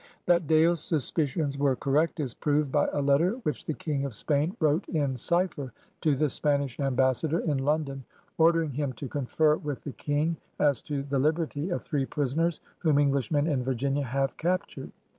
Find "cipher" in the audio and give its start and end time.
5.15-5.73